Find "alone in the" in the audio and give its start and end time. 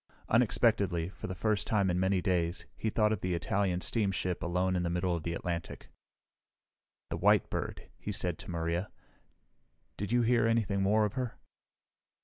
4.41-4.89